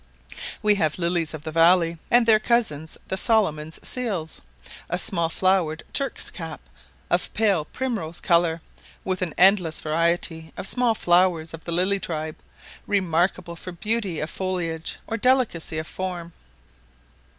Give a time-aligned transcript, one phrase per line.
[0.63, 4.41] We have lilies of the valley, and their cousins the Solomon's seals,
[4.89, 6.59] a small flowered turk's cap,
[7.11, 8.63] of pale primrose colour,
[9.03, 12.37] with an endless variety of small flowers of the lily tribe,
[12.87, 16.33] remarkable for beauty of foliage or delicacy of form.